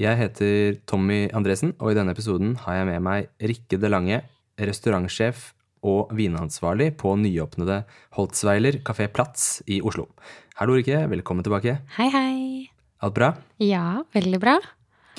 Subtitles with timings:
[0.00, 4.22] Jeg heter Tommy Andresen, og i denne episoden har jeg med meg Rikke De Lange,
[4.56, 5.50] restaurantsjef
[5.84, 7.82] og vinansvarlig på nyåpnede
[8.16, 10.06] Holtzweiler kafé Platz i Oslo.
[10.56, 11.02] Hallo, Rikke.
[11.12, 11.74] Velkommen tilbake.
[11.98, 12.38] Hei, hei.
[13.04, 13.28] Alt bra?
[13.60, 14.56] Ja, veldig bra.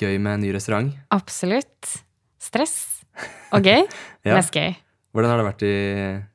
[0.02, 0.90] Gøy med ny restaurant.
[1.14, 1.94] Absolutt.
[2.42, 3.04] Stress
[3.54, 3.86] og gøy.
[4.24, 4.38] Ja.
[4.38, 4.72] Mest gøy.
[5.12, 5.74] Hvordan har det vært i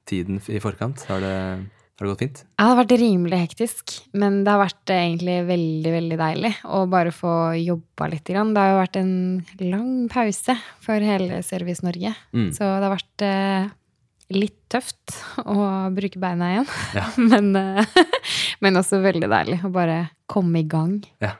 [0.08, 1.02] tiden i forkant?
[1.10, 1.36] Har det,
[2.00, 2.44] har det gått fint?
[2.58, 6.54] Ja, Det har vært rimelig hektisk, men det har vært eh, egentlig veldig, veldig deilig
[6.66, 8.24] å bare få jobba litt.
[8.30, 8.54] grann.
[8.56, 9.12] Det har jo vært en
[9.72, 12.50] lang pause for hele Service Norge, Mm.
[12.56, 13.70] så det har vært eh,
[14.32, 16.68] litt tøft å bruke beina igjen.
[16.94, 17.06] Ja.
[17.32, 17.86] men, eh,
[18.62, 21.00] men også veldig deilig å bare komme i gang.
[21.22, 21.34] Ja.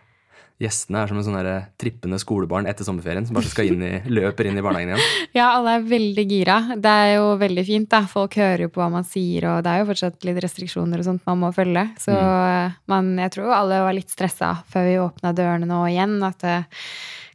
[0.60, 1.38] Gjestene er som en sånn
[1.80, 5.30] trippende skolebarn etter sommerferien som bare skal inn i, løper inn i barnehagen igjen.
[5.38, 6.58] Ja, alle er veldig gira.
[6.76, 8.02] Det er jo veldig fint, da.
[8.12, 11.08] Folk hører jo på hva man sier, og det er jo fortsatt litt restriksjoner og
[11.08, 11.86] sånt man må følge.
[12.04, 12.76] Så Mm.
[12.92, 16.58] man, jeg tror alle var litt stressa før vi åpna dørene nå igjen, at det,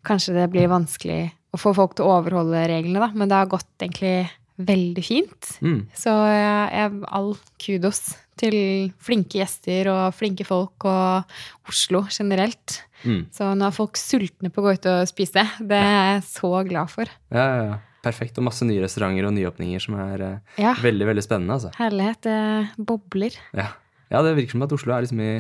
[0.04, 1.22] kanskje det blir vanskelig
[1.54, 3.08] å få folk til å overholde reglene, da.
[3.14, 4.28] Men det har gått egentlig
[4.60, 5.48] veldig fint.
[5.64, 5.80] Mm.
[5.96, 8.02] Så jeg, jeg all kudos
[8.38, 8.56] til
[9.02, 11.24] flinke gjester og flinke folk og
[11.70, 12.82] Oslo generelt.
[13.04, 13.26] Mm.
[13.34, 15.44] Så nå er folk sultne på å gå ut og spise.
[15.60, 17.10] Det er jeg så glad for.
[17.34, 17.78] Ja, ja, ja.
[18.04, 18.36] Perfekt.
[18.36, 20.74] Og masse nye restauranter og nyåpninger som er eh, Ja.
[20.76, 21.70] veldig, veldig spennende, altså.
[21.78, 22.20] Herlighet.
[22.26, 23.36] Det bobler.
[23.56, 23.70] Ja.
[24.12, 25.30] ja, det virker som at Oslo er liksom i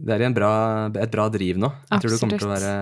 [0.00, 0.50] Det er bra,
[0.96, 1.68] et bra driv nå.
[1.90, 2.74] Jeg tror det kommer til å være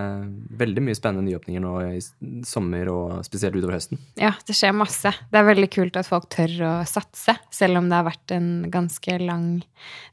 [0.60, 2.00] veldig mye spennende nyåpninger nå i
[2.46, 3.98] sommer og spesielt utover høsten.
[4.20, 5.12] Ja, det skjer masse.
[5.32, 8.48] Det er veldig kult at folk tør å satse, selv om det har vært en
[8.70, 9.48] ganske lang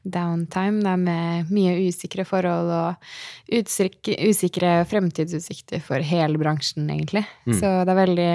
[0.04, 0.82] downtime.
[0.82, 3.10] Det er med mye usikre forhold og
[4.26, 7.24] usikre fremtidsutsikter for hele bransjen, egentlig.
[7.46, 7.56] Mm.
[7.58, 8.30] Så det er veldig,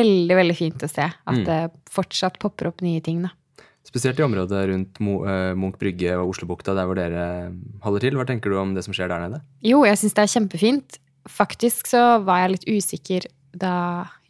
[0.00, 1.44] veldig, veldig fint å se at Mm.
[1.44, 3.30] det fortsatt popper opp nye ting, da.
[3.86, 7.50] Spesielt i området rundt eh, Munch brygge og Oslobukta, der hvor dere
[7.82, 8.18] holder til.
[8.18, 9.40] Hva tenker du om det som skjer der nede?
[9.64, 10.98] Jo, jeg syns det er kjempefint.
[11.30, 13.74] Faktisk så var jeg litt usikker da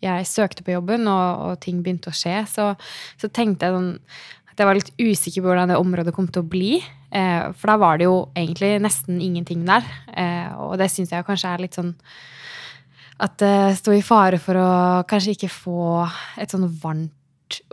[0.01, 2.39] jeg søkte på jobben og, og ting begynte å skje.
[2.49, 2.71] Så,
[3.21, 3.93] så tenkte jeg sånn
[4.51, 6.73] at jeg var litt usikker på hvordan det området kom til å bli.
[7.11, 9.87] Eh, for da var det jo egentlig nesten ingenting der.
[10.15, 11.95] Eh, og det syns jeg kanskje er litt sånn
[13.21, 14.69] at det står i fare for å
[15.09, 15.81] kanskje ikke få
[16.41, 17.13] et sånn varmt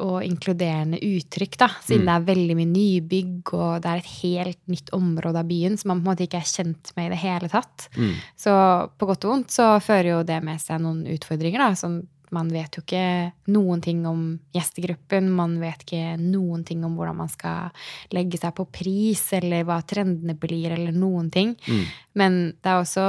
[0.03, 1.69] og inkluderende uttrykk, da.
[1.83, 2.07] Siden Mm.
[2.07, 5.89] det er veldig mye nybygg, og det er et helt nytt område av byen som
[5.89, 7.89] man på en måte ikke er kjent med i det hele tatt.
[7.97, 8.13] Mm.
[8.35, 8.51] Så
[8.97, 11.73] på godt og vondt så fører jo det med seg noen utfordringer, da.
[11.75, 16.97] Som man vet jo ikke noen ting om gjestegruppen, man vet ikke noen ting om
[16.97, 17.71] hvordan man skal
[18.11, 21.55] legge seg på pris, eller hva trendene blir, eller noen ting.
[21.67, 21.85] Mm.
[22.19, 23.07] Men det er også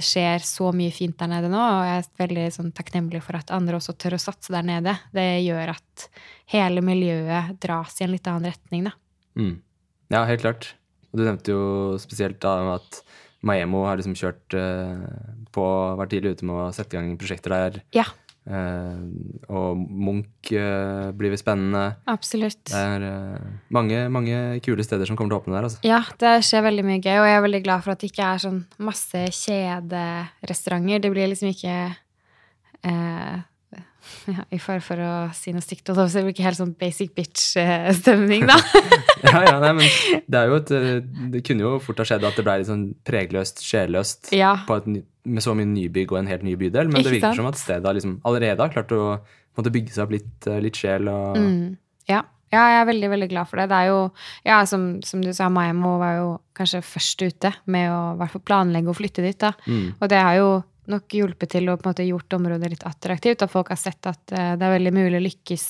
[0.00, 3.52] skjer så mye fint der nede nå, og jeg er veldig sånn, takknemlig for at
[3.54, 4.94] andre også tør å satse der nede.
[5.14, 6.06] Det gjør at
[6.52, 8.94] hele miljøet dras i en litt annen retning, da.
[9.38, 9.58] Mm.
[10.12, 10.72] Ja, helt klart.
[11.12, 11.64] Og du nevnte jo
[12.00, 13.02] spesielt da at
[13.44, 15.06] Maemo har liksom kjørt eh,
[15.52, 15.64] på,
[15.98, 17.80] vært tidlig ute med å sette i gang prosjekter der.
[17.96, 18.06] Ja,
[18.42, 19.02] Eh,
[19.54, 21.96] og Munch uh, blir spennende.
[22.10, 22.64] absolutt.
[22.66, 23.44] Det er uh,
[23.74, 25.68] mange, mange kule steder som kommer til å åpne der.
[25.68, 25.82] Altså.
[25.86, 28.32] Ja, det skjer veldig mye gøy, og jeg er veldig glad for at det ikke
[28.32, 31.04] er sånn masse kjederestauranter.
[31.04, 31.76] Det blir liksom ikke
[34.30, 36.74] ja, I fare for å si noe stygt, og da blir det ikke helt sånn
[36.78, 38.56] basic bitch-stemning, da.
[39.26, 40.90] ja, ja, nei, men det er jo et eh,
[41.32, 44.54] Det kunne jo fort ha skjedd at det ble litt sånn pregløst, sjelløst Ja.
[45.24, 47.38] med så mye nybygg og en helt ny bydel, men det virker sant?
[47.42, 49.20] som at stedet liksom allerede har klart å
[49.58, 51.76] måte bygge seg opp litt, eh, litt sjel og Mm,
[52.08, 52.22] ja.
[52.52, 53.68] ja, jeg er veldig, veldig glad for det.
[53.70, 54.00] Det er jo,
[54.48, 58.44] ja, som, som du sa, Maimo var jo kanskje først ute med å hvert fall
[58.50, 59.52] planlegge å flytte dit, da.
[59.68, 59.94] Mm.
[60.00, 60.50] Og det har jo
[60.90, 64.06] nok hjulpet til å på en måte gjort området litt attraktivt, at folk har sett
[64.10, 65.66] at eh, det er veldig mulig å lykkes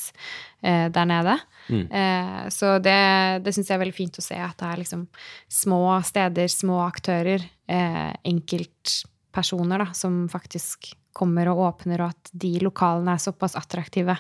[0.65, 1.37] eh, der nede.
[1.69, 1.85] Mm.
[2.01, 2.97] Eh, så det,
[3.45, 5.05] det syns jeg er veldig fint å se, at det er liksom
[5.53, 7.41] små steder, små aktører,
[7.73, 14.17] enkeltpersoner da, som faktisk kommer og åpner, og at de lokalene er såpass attraktive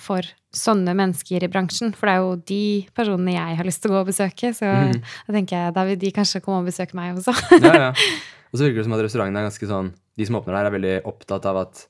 [0.00, 0.24] for
[0.54, 1.92] sånne mennesker i bransjen.
[1.96, 2.64] For det er jo de
[2.96, 4.96] personene jeg har lyst til å gå og besøke, så mm.
[5.26, 7.34] da tenker jeg da vil de kanskje komme og besøke meg også.
[7.66, 7.92] ja, ja.
[8.54, 10.74] Og så virker det som at restaurantene er ganske sånn De som åpner der, er
[10.76, 11.80] veldig opptatt av at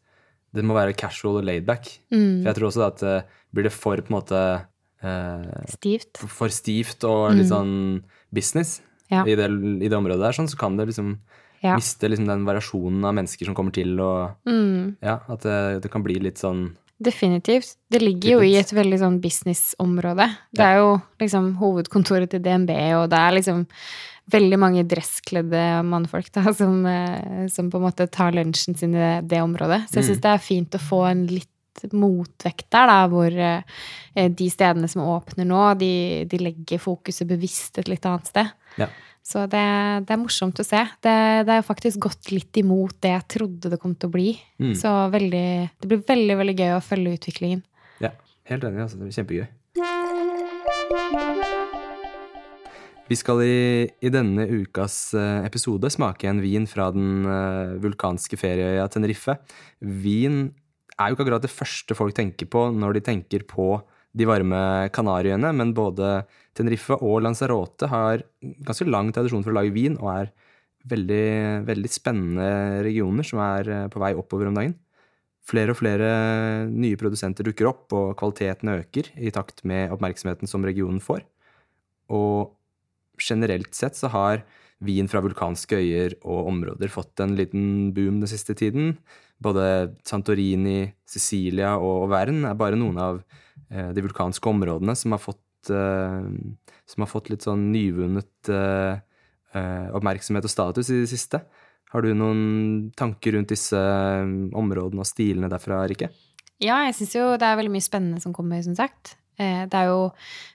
[0.55, 1.91] det må være casual og laidback.
[2.15, 2.41] Mm.
[2.41, 4.41] For jeg tror også at uh, blir det for på en måte
[5.05, 6.17] uh, Stivt.
[6.31, 8.03] for stivt og litt sånn
[8.33, 8.81] business
[9.13, 9.19] Mm.
[9.19, 9.23] Ja.
[9.29, 9.47] i, det,
[9.85, 11.19] i det området der, sånn, så kan det liksom
[11.63, 11.75] Ja.
[11.77, 14.97] Miste liksom den variasjonen av mennesker som kommer til, og Mm.
[15.05, 16.71] ja, at det, det kan bli litt sånn
[17.05, 17.77] Definitivt.
[17.91, 20.29] Det ligger jo i et veldig sånn businessområde.
[20.55, 23.67] Det er jo liksom hovedkontoret til DNB, og det er liksom
[24.31, 28.99] veldig mange dresskledde mannfolk da, som, eh, som på en måte tar lunsjen sin i
[28.99, 29.85] det, det området.
[29.91, 30.09] Så jeg Mm.
[30.15, 31.51] syns det er fint å få en litt
[31.93, 33.63] motvekt der, da, hvor eh,
[34.31, 38.47] de stedene som åpner nå, de, de legger fokuset bevisst et litt annet sted.
[38.79, 38.87] Ja.
[39.25, 39.61] Så det,
[40.07, 40.83] det er morsomt å se.
[41.03, 41.15] Det,
[41.49, 44.39] det er faktisk gått litt imot det jeg trodde det kom til å bli.
[44.61, 44.75] Mm.
[44.77, 47.63] Så veldig, det blir veldig veldig gøy å følge utviklingen.
[48.05, 48.11] Ja,
[48.53, 48.85] helt enig.
[48.85, 49.01] Altså.
[49.01, 49.49] Det blir kjempegøy.
[53.05, 58.39] Vi skal i, i denne ukas eh, episode smake en vin fra den eh, vulkanske
[58.41, 59.35] ferieøya Tenerife.
[59.85, 60.47] Vin
[60.97, 63.77] er jo ikke akkurat det første folk tenker på når de tenker på
[64.17, 64.63] de varme
[64.95, 66.23] Kanariøyene, men både
[66.57, 68.25] Tenerife og Lanzarote har
[68.65, 70.33] ganske lang tradisjon for å lage vin, og er
[70.89, 71.29] veldig,
[71.69, 72.49] veldig spennende
[72.87, 74.79] regioner som er eh, på vei oppover om dagen.
[75.45, 76.09] Flere og flere
[76.73, 81.27] nye produsenter dukker opp, og kvaliteten øker i takt med oppmerksomheten som regionen får.
[82.17, 82.55] Og
[83.21, 84.45] generelt sett så har
[84.85, 88.97] vin fra vulkanske øyer og områder fått en liten boom den siste tiden.
[89.43, 93.23] Både Santorini, Sicilia og Vern er bare noen av
[93.71, 96.29] eh, de vulkanske områdene som har fått, eh,
[96.91, 98.97] som har fått litt sånn nyvunnet eh,
[99.95, 101.45] oppmerksomhet og status i det siste.
[101.95, 106.11] Har du noen tanker rundt disse områdene og stilene derfra, Rikke?
[106.63, 109.15] Ja, jeg syns jo det er veldig mye spennende som kommer, som sagt.
[109.39, 110.13] Eh, Det er jo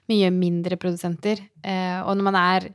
[0.08, 1.38] mye mindre produsenter.
[1.64, 2.68] eh, Og når man er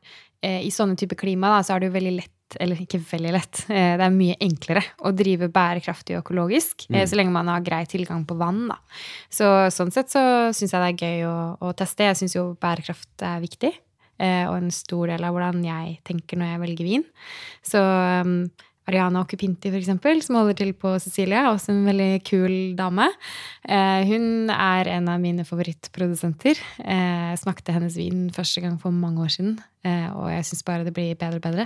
[0.44, 2.32] eh, i sånne typer klima, da, så er det jo veldig lett
[2.62, 7.02] eller ikke veldig lett, det er mye enklere å drive bærekraftig og økologisk, Mm.
[7.10, 8.78] så lenge man har grei tilgang på vann, da.
[9.34, 12.06] Så sånn sett så syns jeg det er gøy å, å teste.
[12.06, 13.74] Jeg syns jo bærekraft er viktig,
[14.20, 17.04] og en stor del av hvordan jeg tenker når jeg velger vin.
[17.66, 18.38] Så um,
[18.86, 23.08] Ariana Occupinti, eksempel, som holder til på Sicilia, også en veldig kul dame.
[23.66, 26.62] Eh, hun er en av mine favorittprodusenter.
[26.84, 30.62] Eh, jeg smakte hennes vin første gang for mange år siden, eh, og jeg syns
[30.68, 31.66] bare det blir bedre og bedre.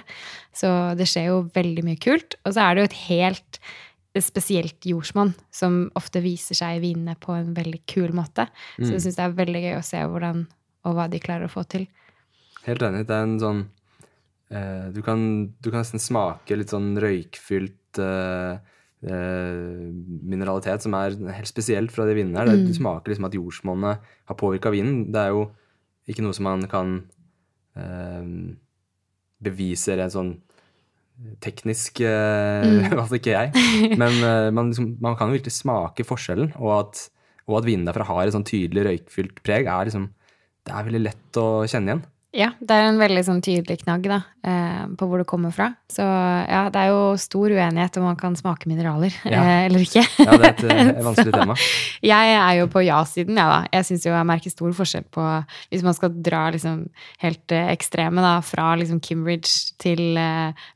[0.55, 2.39] Så det skjer jo veldig mye kult.
[2.45, 3.59] Og så er det jo et helt
[4.19, 8.47] spesielt jordsmonn som ofte viser seg i vinene på en veldig kul måte.
[8.79, 10.47] Så jeg syns det er veldig gøy å se hvordan
[10.87, 11.85] og hva de klarer å få til.
[12.65, 13.05] Helt enig.
[13.07, 13.61] Det er en sånn
[14.51, 15.21] eh, du, kan,
[15.61, 18.59] du kan nesten smake litt sånn røykfylt eh,
[19.05, 19.87] eh,
[20.33, 22.51] mineralitet som er helt spesielt fra de vinene her.
[22.51, 25.07] Det, du smaker liksom at jordsmonnet har påvirka vinen.
[25.13, 25.47] Det er jo
[26.09, 26.97] ikke noe som man kan
[27.77, 28.29] eh,
[29.45, 30.35] bevise rent sånn
[31.43, 33.95] teknisk, eh, i ikke jeg.
[33.99, 34.21] Men
[34.55, 37.01] man, liksom, man kan jo virkelig smake forskjellen, og at,
[37.49, 40.13] og at vinen derfra har et sånn tydelig røykfylt preg, er liksom
[40.67, 42.07] Det er veldig lett å kjenne igjen.
[42.35, 45.71] Ja, det er en veldig sånn tydelig knagg da, eh, på hvor det kommer fra.
[45.89, 49.39] Så ja, det er jo stor uenighet om man kan smake mineraler Ja.
[49.41, 50.03] eh, eller ikke.
[50.21, 51.55] Ja, det er et, eh, et vanskelig tema.
[52.05, 53.59] Jeg er jo på ja-siden, jeg da.
[53.73, 55.25] Jeg syns jo jeg merker stor forskjell på
[55.71, 56.83] Hvis man skal dra liksom
[57.25, 60.13] helt eh, ekstreme, da, fra liksom Kimbridge til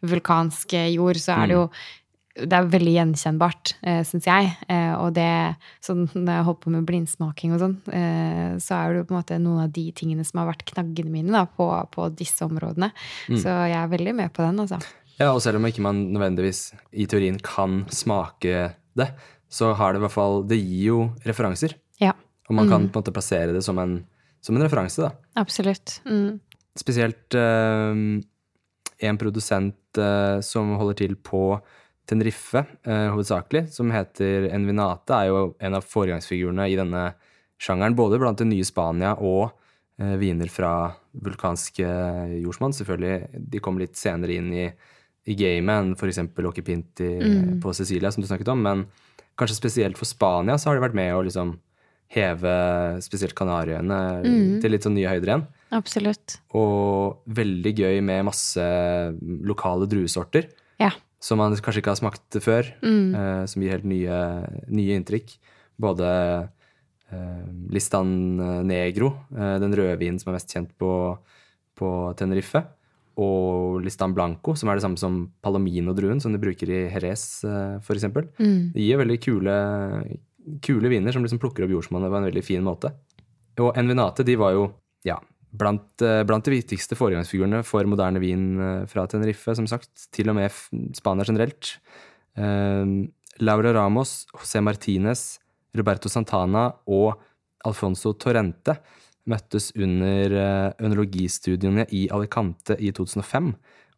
[0.01, 1.67] vulkansk jord, så er det jo
[2.33, 4.47] det er veldig gjenkjennbart, eh, syns jeg.
[4.65, 8.89] Eh, og det sånn når jeg holder på med blindsmaking og sånn, eh, så er
[8.89, 11.43] det jo på en måte noen av de tingene som har vært knaggene mine da,
[11.45, 12.89] på, på disse områdene.
[13.29, 14.81] Så jeg er veldig med på den, altså.
[15.19, 19.11] Ja, og selv om ikke man nødvendigvis i teorien kan smake det,
[19.53, 21.75] så har det i hvert fall Det gir jo referanser.
[22.01, 22.15] Ja,
[22.49, 23.99] Og man kan på en måte plassere det som en,
[24.41, 25.13] som en referanse, da.
[25.37, 25.99] absolutt.
[26.09, 26.41] Mm.
[26.81, 28.01] Spesielt eh,
[29.07, 31.45] en produsent eh, som holder til på
[32.05, 37.13] Tenerife, eh, hovedsakelig, som heter Envinate, er jo en av foregangsfigurene i denne
[37.63, 39.51] sjangeren, både blant det nye Spania og
[39.99, 40.73] eh, viner fra
[41.15, 41.87] vulkanske
[42.43, 42.73] jordsmonn.
[42.75, 44.65] Selvfølgelig, de kommer litt senere inn i,
[45.31, 46.19] i gamet enn f.eks.
[46.63, 47.61] Pinti Mm.
[47.63, 48.85] på Sicilia, som du snakket om, men
[49.39, 51.55] kanskje spesielt for Spania så har de vært med å liksom
[52.13, 54.59] heve spesielt Kanariøyene Mm.
[54.61, 55.47] til litt sånn nye høyder igjen.
[55.71, 56.35] Absolutt.
[56.53, 58.61] Og veldig gøy med masse
[59.41, 60.91] lokale druesorter Ja.
[61.23, 63.15] Som man kanskje ikke har smakt før, Mm.
[63.15, 64.17] eh, som gir helt nye,
[64.67, 65.37] nye inntrykk.
[65.79, 66.09] Både
[67.13, 68.09] eh, Listan
[68.67, 70.91] Negro, eh, den rødvinen som er mest kjent på,
[71.79, 71.89] på
[72.19, 72.63] Tenerife,
[73.15, 77.75] og Listan Blanco, som er det samme som Palomino-druen, som de bruker i Jerez, eh,
[77.85, 78.27] for eksempel.
[78.41, 78.71] Mm.
[78.73, 79.57] Det gir veldig kule,
[80.65, 82.91] kule viner som liksom plukker opp jordsmonnet på en veldig fin måte.
[83.61, 84.63] Og Envinate de var jo
[85.05, 85.19] ja,
[85.53, 90.07] blant, eh, blant de viktigste foregangsfigurene for moderne vin eh, fra Tenerife, som sagt.
[90.13, 90.53] Til og med
[90.97, 91.77] Spania generelt.
[92.37, 92.85] Eh,
[93.43, 95.39] Laura Ramos, José Martinez,
[95.77, 97.15] Roberto Santana og
[97.65, 98.77] Alfonso Torrente
[99.25, 100.33] møttes under
[100.83, 103.53] ønologistudiene i Alicante i 2005.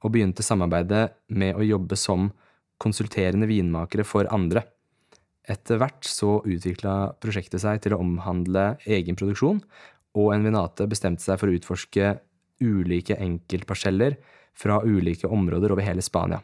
[0.06, 2.28] og begynte samarbeidet med å jobbe som
[2.78, 4.62] konsulterende vinmakere for andre.
[5.50, 9.64] Etter hvert så utvikla prosjektet seg til å omhandle egen produksjon,
[10.16, 12.16] og Envinate bestemte seg for å utforske
[12.64, 14.18] ulike enkeltparseller
[14.56, 16.40] fra ulike områder over hele Spania.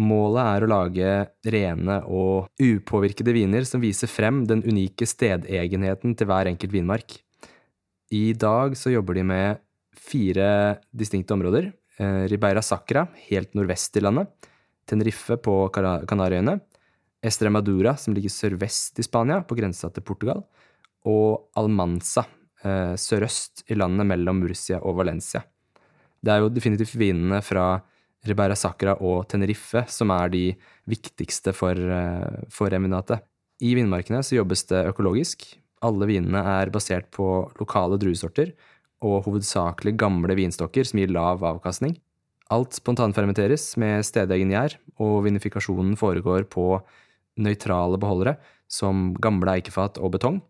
[0.00, 1.08] Målet er å lage
[1.52, 7.18] rene og upåvirkede viner som viser frem den unike stedegenheten til hver enkelt vinmark.
[8.12, 9.60] I dag så jobber de med
[9.92, 11.68] fire distinkte områder.
[11.98, 14.32] Eh, Ribeira Sacra, helt nordvest i landet.
[14.88, 16.58] Tenerife på Kanariøyene.
[17.22, 20.42] Estremadura, som ligger sørvest i Spania, på grensa til Portugal.
[21.06, 22.24] Og Almanza,
[22.64, 25.42] eh, sørøst i landet mellom Murcia og Valencia.
[26.22, 27.80] Det er jo definitivt vinene fra
[28.26, 30.44] Ribera Sacra og Tenerife som er de
[30.90, 33.22] viktigste for, eh, for Eminatet.
[33.62, 35.44] I vinmarkene så jobbes det økologisk.
[35.82, 38.52] Alle vinene er basert på lokale druesorter
[39.02, 41.96] og hovedsakelig gamle vinstokker som gir lav avkastning.
[42.52, 46.82] Alt spontanfermenteres med stedegen gjær, og vinifikasjonen foregår på
[47.40, 48.36] nøytrale beholdere
[48.68, 50.40] som gamle eikefat og betong.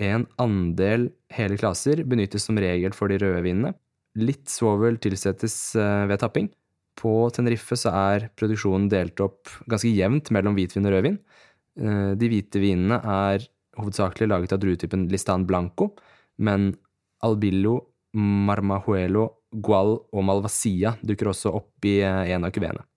[0.00, 3.74] En andel hele klaser benyttes som regel for de røde vinene.
[4.18, 6.48] Litt svovel tilsettes eh, ved tapping.
[6.98, 11.18] På Tenerife så er produksjonen delt opp ganske jevnt mellom hvitvin og rødvin.
[11.80, 13.44] Eh, De hvite vinene er
[13.80, 15.92] hovedsakelig laget av druetypen Listan Blanco,
[16.42, 16.72] men
[17.24, 17.76] Albillo,
[18.16, 19.28] Marmahuelo,
[19.62, 22.89] Gual og Malvasia dukker også opp i eh, en av kuveene.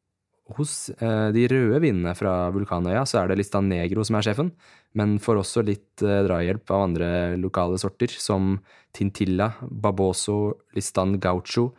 [0.51, 4.49] Hos eh, de røde vinene fra Vulkanøya så er det Listan Negro som er sjefen,
[4.91, 7.09] men får også litt eh, drahjelp av andre
[7.39, 8.57] lokale sorter, som
[8.93, 11.69] Tintilla, Baboso, Listan Gaucho,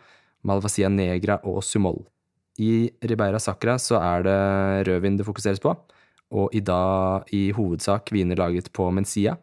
[0.49, 2.01] Malvasia Negra og Sumol.
[2.57, 4.41] I Ribeira Sacra så er det
[4.89, 5.75] rødvin det fokuseres på,
[6.35, 9.37] og i dag i hovedsak viner laget på Mencia,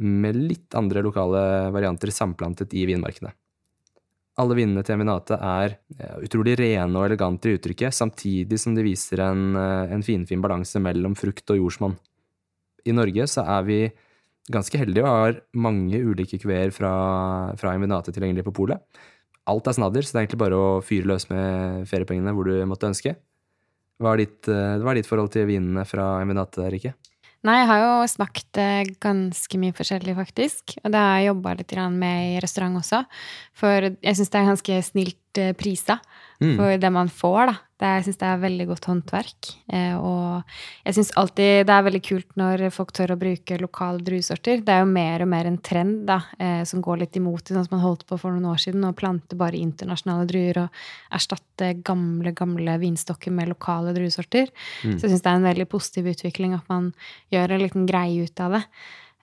[0.00, 1.42] med litt andre lokale
[1.74, 3.34] varianter samplantet i vinmarkene.
[4.40, 8.84] Alle vinene til Eminate er eh, utrolig rene og elegante i uttrykket, samtidig som de
[8.86, 11.96] viser en, eh, en finfin balanse mellom frukt og jordsmonn.
[12.88, 13.80] I Norge så er vi
[14.50, 16.92] ganske heldige og har mange ulike kuveer fra,
[17.60, 18.80] fra Eminate tilgjengelig på polet.
[19.50, 22.54] Alt er snadder, så det er egentlig bare å fyre løs med feriepengene hvor du
[22.70, 23.16] måtte ønske.
[24.00, 26.94] Hva er ditt, eh, hva er ditt forhold til vinene fra Eminate, Rikke?
[27.40, 30.74] Nei, jeg har jo smakt eh, ganske mye forskjellig, faktisk.
[30.82, 33.00] Og det har jeg jobba litt med i restaurant også.
[33.56, 36.00] For jeg syns det er ganske snilt eh, prisa
[36.40, 36.56] Mm.
[36.56, 37.54] for det man får, da.
[37.80, 39.48] Det, jeg syns det er veldig godt håndverk.
[39.76, 40.54] Eh, og
[40.86, 44.62] jeg syns alltid det er veldig kult når folk tør å bruke lokale druesorter.
[44.64, 47.56] Det er jo mer og mer en trend da, eh, som går litt imot det,
[47.56, 50.80] sånn som man holdt på for noen år siden, å plante bare internasjonale druer og
[51.12, 54.48] erstatte gamle, gamle vinstokker med lokale druesorter.
[54.80, 54.96] Mm.
[54.96, 56.94] Så jeg syns det er en veldig positiv utvikling at man
[57.32, 58.64] gjør en liten greie ut av det.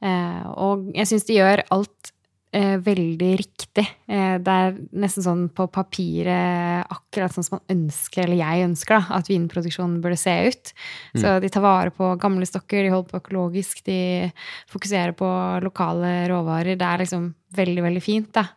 [0.06, 2.14] Eh, og jeg syns de gjør alt
[2.54, 3.86] eh, veldig riktig.
[4.08, 8.98] Eh, det er nesten sånn på papiret akkurat sånn som man ønsker, eller jeg ønsker,
[9.00, 10.74] da, at vinproduksjonen burde se ut.
[11.18, 14.32] Så de tar vare på gamle stokker, de holder på økologisk, de
[14.72, 15.27] fokuserer på
[15.66, 16.77] lokale råvarer.
[16.77, 18.48] Det er liksom veldig, veldig fint, da.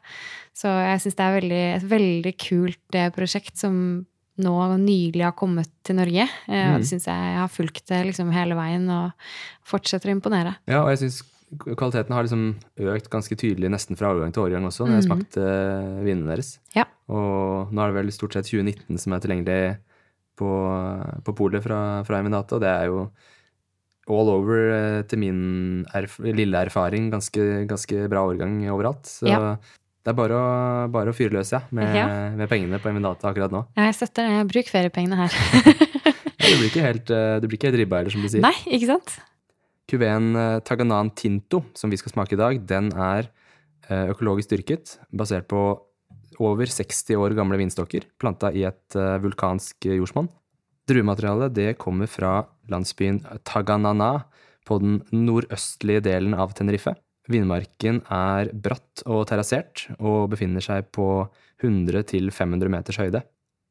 [0.54, 3.76] Så jeg syns det er veldig, et veldig kult eh, prosjekt som
[4.40, 6.24] nå nylig har kommet til Norge.
[6.48, 6.80] Eh, og Mm.
[6.80, 9.12] det syns jeg jeg har fulgt det liksom hele veien og
[9.64, 10.56] fortsetter å imponere.
[10.66, 11.22] Ja, og jeg syns
[11.58, 12.44] kvaliteten har liksom
[12.94, 16.52] økt ganske tydelig nesten fra årgang til årgang også, når jeg smakte eh, vinene deres.
[16.76, 16.84] Ja.
[17.10, 19.60] Og nå er det vel stort sett 2019 som er tilgjengelig
[20.38, 20.50] på,
[21.26, 23.02] på polet fra, fra Eminata, og det er jo
[24.10, 25.40] all over eh, til min
[25.94, 29.04] erf lille erfaring ganske, ganske bra årgang overalt.
[29.06, 29.56] Så Ja.
[30.02, 32.06] det er bare å, bare å fyre løs, ja, med, Ja.
[32.34, 33.66] med pengene på Eminata akkurat nå.
[33.76, 34.46] Jeg støtter det.
[34.54, 35.34] Bruk feriepengene her.
[36.40, 38.42] Du blir ikke helt, eh, du blir ikke helt ribba heller, som du sier.
[38.42, 39.18] Nei, ikke sant?
[39.90, 43.26] Kuveen eh, Taganan Tinto, som vi skal smake i dag, den er
[43.88, 45.62] eh, økologisk dyrket, basert på
[46.40, 50.30] over 60 år gamle vinstokker, planta i et eh, vulkansk jordsmonn.
[50.90, 54.26] Druematerialet det kommer fra landsbyen Taganana
[54.66, 56.94] på den nordøstlige delen av Tenerife.
[57.30, 61.06] Vindmarken er bratt og terrassert, og befinner seg på
[61.62, 63.22] 100-500 meters høyde.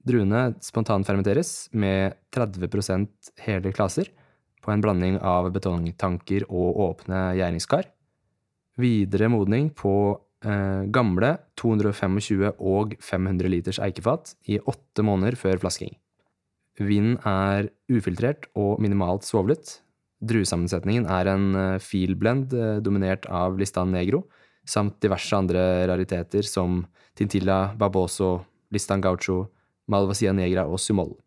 [0.07, 3.07] Druene spontanfermenteres med 30
[3.43, 4.11] hele klaser
[4.69, 7.87] på en blanding av betongtanker og åpne gjæringskar.
[8.79, 9.93] Videre modning på
[10.45, 15.95] eh, gamle 225 og 500 liters eikefat i åtte måneder før flasking.
[16.79, 19.79] Vinen er ufiltrert og minimalt svovlet.
[20.21, 24.27] Druesammensetningen er en eh, filblend eh, dominert av Listan Negro,
[24.69, 26.83] samt diverse andre rariteter som
[27.17, 28.37] Tintilla, Baboso,
[28.71, 29.47] Listan Gaucho,
[29.89, 31.17] Malvasia Negra og Sumol.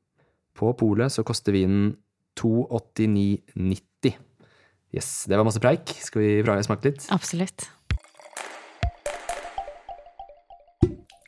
[0.55, 1.91] På polet koster vinen
[2.41, 4.17] 289,90.
[4.93, 5.95] Yes, det var masse preik.
[6.05, 7.07] Skal vi smake litt?
[7.15, 7.69] Absolutt.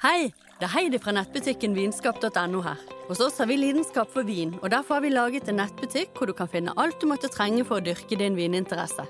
[0.04, 0.32] Hei!
[0.61, 2.78] Det er Heidi fra nettbutikken vinskap.no her.
[3.08, 6.30] Hos oss har vi lidenskap for vin, og derfor har vi laget en nettbutikk hvor
[6.30, 9.04] du kan finne alt du måtte trenge for å dyrke din vininteresse.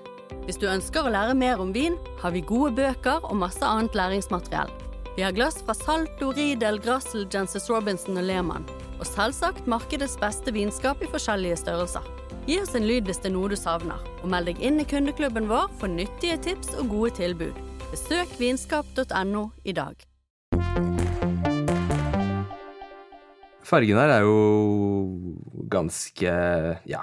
[0.46, 3.94] Hvis du ønsker å lære mer om vin, har vi gode bøker og masse annet
[3.94, 4.72] læringsmateriell.
[5.14, 8.66] Vi har glass fra Salto, Riedel, Grassel, Jensis Robinson og Lehmann.
[9.04, 12.06] Og selvsagt markedets beste vinskap i forskjellige størrelser.
[12.48, 14.86] Gi oss en lyd hvis det er noe du savner, og meld deg inn i
[14.88, 17.58] kundeklubben vår for nyttige tips og gode tilbud.
[17.90, 20.06] Besøk vinskap.no i dag.
[23.68, 24.38] Fargen her er jo
[25.76, 26.32] ganske
[26.88, 27.02] ja,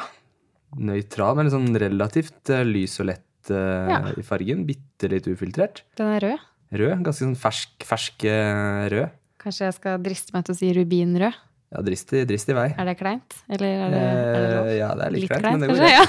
[0.82, 4.02] nøytral, men sånn relativt eh, lys og lett uh, Ja.
[4.18, 4.66] i fargen.
[4.66, 5.86] Bitte litt ufiltrert.
[6.02, 6.50] Den er rød.
[6.82, 6.98] Rød.
[7.06, 9.16] Ganske sånn fersk, fersk uh, rød.
[9.46, 11.42] Kanskje jeg skal driste meg til å si rubinrød?
[11.72, 12.68] Ja, dristig, dristig vei.
[12.76, 13.36] Er det kleint?
[13.48, 14.66] Eller er det, er det lov?
[14.68, 15.92] Eh, ja, det er litt, Litt kleint, men det går greit.
[15.96, 16.04] Ja.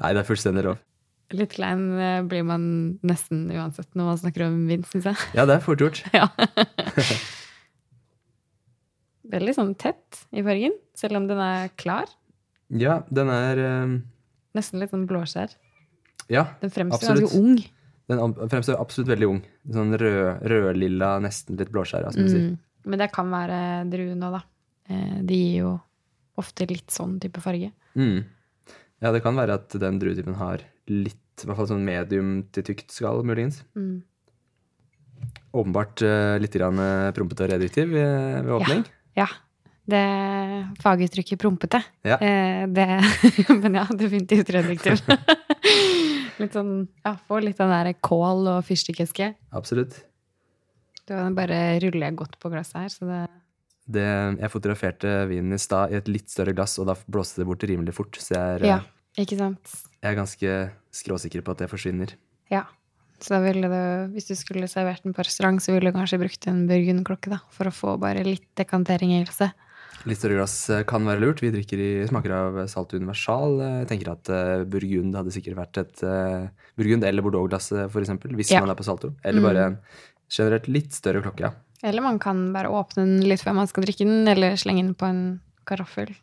[0.00, 0.78] Nei, det er fullstendig lov.
[1.36, 2.64] Litt klein eh, blir man
[3.06, 5.28] nesten uansett når man snakker om vind, syns jeg.
[5.36, 6.02] Ja, det er fort gjort.
[6.16, 6.30] Ja.
[9.26, 12.06] Veldig sånn tett i fargen, selv om den er klar.
[12.70, 13.96] Ja, den er eh,
[14.56, 15.50] Nesten litt sånn blåskjær.
[16.32, 17.28] Ja, Den fremstår Absolutt.
[17.28, 17.58] ganske ung.
[18.40, 19.40] den fremstår absolutt veldig ung.
[19.74, 22.46] Sånn rød, rødlilla, nesten litt blåskjæra, som du sier.
[22.86, 23.58] Men det kan være
[23.90, 24.42] druene òg, da.
[24.88, 25.74] Eh, De gir jo
[26.40, 27.72] ofte litt sånn type farge.
[27.96, 28.24] Mm.
[29.02, 32.64] Ja, det kan være at den druetypen har litt, i hvert fall sånn medium til
[32.70, 33.62] tykt skall, muligens.
[33.76, 34.04] Mm.
[35.56, 38.84] Åpenbart uh, litt grann, eh, prompete og reduktiv eh, ved åpning.
[39.16, 39.28] Ja.
[39.86, 40.02] Det
[40.82, 41.78] faguttrykket prompete.
[42.04, 42.16] Ja.
[42.18, 42.86] Eh, det
[43.62, 44.98] Men ja, definitivt reduktiv.
[46.40, 49.30] litt sånn Ja, få litt den der kål og fyrstikkeske.
[49.56, 50.00] Absolutt.
[51.06, 53.20] Da bare ruller godt på glasset her, så det
[53.88, 54.02] Det,
[54.40, 57.62] jeg fotograferte vinen i stad i et litt større glass, og da blåste det bort
[57.62, 58.16] rimelig fort.
[58.18, 58.78] Så jeg er, Ja,
[59.16, 62.14] eh, jeg er ganske skråsikker på at det forsvinner.
[62.50, 62.64] Ja.
[63.20, 63.68] Så du,
[64.12, 67.38] hvis du skulle servert den på restaurant, så ville du kanskje brukt en burgundklokke, da,
[67.48, 69.52] for å få bare litt dekantering i glasset.
[70.04, 71.40] Litt større glass eh, kan være lurt.
[71.40, 73.60] Vi drikker i, smaker av Salt Universal.
[73.60, 76.02] Eh, Jeg tenker at Burgund hadde sikkert vært et
[76.76, 78.60] Burgund eller Bordeaux-glass, f.eks., hvis Ja.
[78.60, 79.14] man er på Salto.
[79.24, 79.46] Eller Mm.
[79.46, 79.78] bare en
[80.30, 81.40] generelt litt større klokke.
[81.40, 81.52] ja.
[81.84, 84.94] Eller man kan bare åpne den litt før man skal drikke den, eller slenge den
[84.94, 86.14] på en karaffel.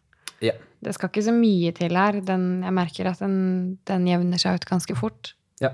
[0.41, 0.53] Ja.
[0.83, 2.17] Det skal ikke så mye til her.
[2.25, 5.35] Den, jeg merker at den, den jevner seg ut ganske fort.
[5.61, 5.69] Ja.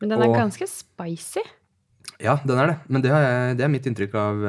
[0.00, 1.40] Men den er Og- ganske spicy.
[2.20, 2.76] Ja, den er det.
[2.88, 4.44] Men det, har jeg, det er mitt inntrykk av,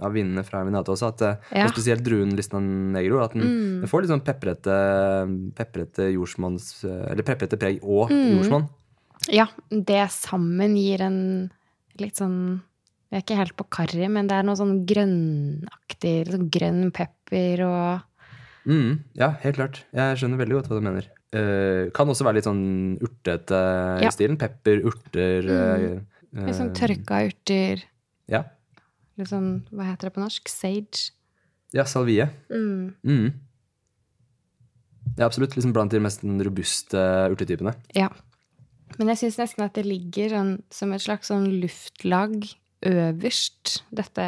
[0.00, 1.08] av vinene fra Vinate også.
[1.12, 1.64] At, eh, Ja.
[1.66, 3.22] og spesielt druen Listan Negro.
[3.22, 3.80] At den, Mm.
[3.82, 8.38] den får litt sånn peprete, peprete jordsmonns Eller peprete preg og Mm.
[8.40, 8.68] jordsmonn.
[9.30, 11.18] Ja, det sammen gir en
[12.00, 12.60] litt sånn
[13.10, 16.28] Vi er ikke helt på karri, men det er noe sånn grønnaktig.
[16.30, 18.06] Sånn grønn pepper og
[18.68, 19.78] Mm, ja, helt klart.
[19.96, 21.06] Jeg skjønner veldig godt hva du mener.
[21.32, 23.56] Uh, kan også være litt sånn urtete
[23.98, 24.10] i Ja.
[24.12, 24.36] stilen.
[24.38, 26.04] Pepper, urter Mm.
[26.36, 27.82] uh, litt sånn eh, tørka urter.
[28.28, 28.44] Ja.
[29.16, 30.46] Litt sånn, hva heter det på norsk?
[30.48, 31.10] Sage.
[31.72, 32.28] ja, salvie.
[32.50, 32.94] Mm.
[33.02, 33.32] Mm.
[35.16, 35.56] Ja, absolutt.
[35.56, 37.00] Liksom blant de mest robuste
[37.32, 37.74] urtetypene.
[37.96, 38.08] Ja.
[38.98, 42.42] Men jeg syns nesten at det ligger sånn, som et slags sånn luftlag
[42.86, 44.24] øverst, dette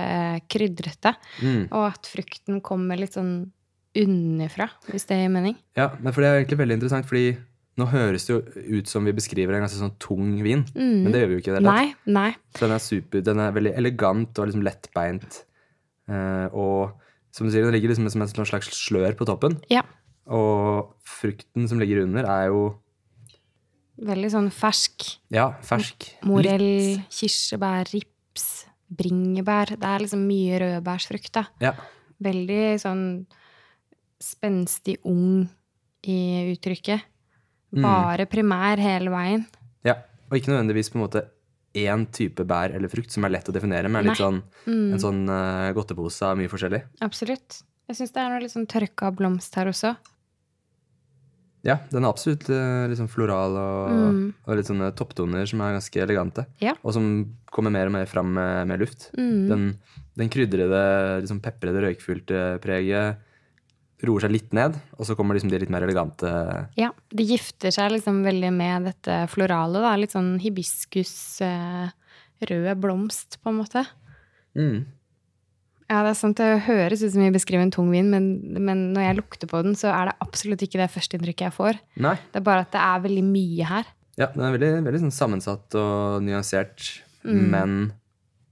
[0.53, 1.15] krydrete.
[1.41, 1.71] Mm.
[1.71, 3.51] Og at frukten kommer litt sånn
[3.99, 5.57] underfra, hvis det gir mening.
[5.77, 7.35] Ja, men for det er egentlig veldig interessant, fordi
[7.81, 8.41] nå høres det jo
[8.79, 10.65] ut som vi beskriver en ganske sånn tung vin.
[10.77, 10.99] Mm.
[11.05, 11.87] Men det gjør vi jo ikke det nei.
[12.05, 15.41] Nei, Så Den er super, den er veldig elegant og liksom lettbeint.
[16.13, 16.99] Eh, og
[17.33, 19.57] som du sier, den ligger liksom som et slags slør på toppen.
[19.73, 19.85] Ja.
[20.29, 22.67] Og frukten som ligger under, er jo
[24.03, 25.05] Veldig sånn fersk.
[25.31, 26.09] ja, fersk.
[26.27, 29.77] Morell, Litt- kirsebær, rips, bringebær.
[29.79, 31.45] Det er liksom mye rødbærsfrukt, da.
[31.61, 31.73] Ja.
[32.23, 33.05] Veldig sånn
[34.23, 35.49] spenstig ung
[36.07, 36.19] i
[36.53, 37.03] uttrykket.
[37.73, 37.83] Mm.
[37.87, 39.47] Bare primær hele veien.
[39.85, 39.95] ja.
[40.33, 41.21] Og ikke nødvendigvis på en måte
[41.77, 44.99] én type bær eller frukt som er lett å definere, men litt sånn, Mm, en
[44.99, 46.83] sånn uh, godtepose av mye forskjellig.
[47.03, 47.63] absolutt.
[47.89, 49.97] Jeg syns det er noe litt sånn tørka blomst her også.
[51.63, 54.23] Ja, den er absolutt eh, litt sånn floral og, Mm.
[54.47, 56.47] og litt sånne topptoner som er ganske elegante.
[56.61, 56.75] Ja.
[56.83, 57.05] Og som
[57.55, 59.11] kommer mer og mer fram med, med luft.
[59.15, 59.49] Mm.
[59.49, 59.69] Den,
[60.19, 63.21] den krydrede, liksom peprede, røykfylte preget
[64.03, 66.27] roer seg litt ned, og så kommer liksom de litt mer elegante
[66.75, 69.93] Ja, det gifter seg liksom veldig med dette florale, da.
[69.95, 71.15] Litt sånn hibiskus,
[71.47, 71.93] eh,
[72.51, 73.87] rød blomst, på en måte.
[74.59, 74.83] mm.
[75.93, 76.39] Ja, det er sant.
[76.41, 78.29] Det høres ut som vi beskriver en tung vin, men,
[78.65, 81.81] men når jeg lukter på den, så er det absolutt ikke det førsteinntrykket jeg får.
[82.01, 82.15] Nei.
[82.33, 83.91] Det er bare at det er veldig mye her.
[84.21, 86.91] Ja, den er veldig, veldig sånn sammensatt og nyansert,
[87.23, 87.43] Mm.
[87.53, 87.75] men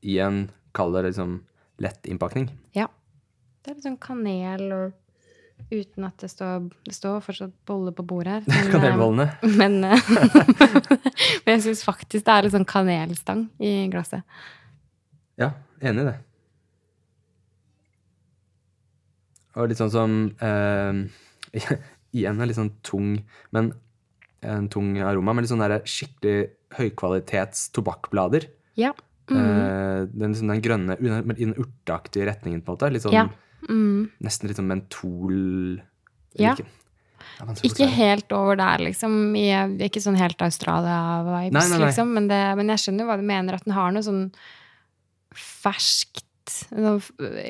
[0.07, 0.45] i en,
[0.77, 1.41] kall det liksom,
[1.83, 2.45] lett innpakning.
[2.77, 2.85] Ja.
[3.65, 4.93] Det er litt sånn kanel og
[5.75, 8.45] uten at det står Det står fortsatt boller på bordet her.
[8.47, 9.27] men, eh, Kanelbollene.
[9.59, 10.01] Men, eh,
[11.45, 14.23] men jeg syns faktisk det er litt sånn kanelstang i glasset.
[15.41, 15.51] Ja,
[15.83, 16.17] enig i det.
[19.61, 21.61] Og litt sånn som eh,
[22.17, 23.13] Igjen er litt sånn tung,
[23.55, 23.71] men
[24.41, 28.49] en tung aroma, men litt sånn der skikkelig høykvalitets tobakkblader.
[28.81, 28.95] Ja.
[29.31, 32.91] Eh, den, liksom den grønne, i den urteaktige retningen, på en måte.
[32.95, 33.29] Litt sånn, Ja.
[33.69, 34.09] Mm.
[34.25, 35.83] Nesten litt sånn mentol
[36.41, 36.55] Ja.
[37.63, 39.37] Ikke, helt over der, liksom.
[39.37, 39.53] I,
[39.85, 42.15] ikke sånn helt Australia-vibes, liksom.
[42.17, 44.25] Men, det, men jeg skjønner hva du mener, at den har noe sånn
[45.37, 46.25] ferskt